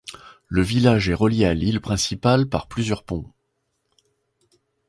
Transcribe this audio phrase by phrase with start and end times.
[0.47, 3.31] Le village est relié à l'île principale par plusieurs ponts.